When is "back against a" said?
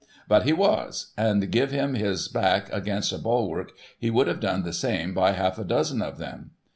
2.27-3.19